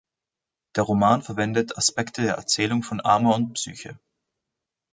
[0.75, 3.99] Der Roman verwendet Aspekte der Erzählung von Amor und Psyche.